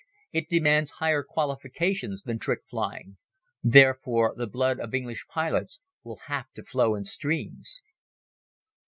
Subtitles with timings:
[0.31, 3.17] It demands higher qualifications than trick flying.
[3.61, 7.83] Therefore, the blood of English pilots will have to flow in streams.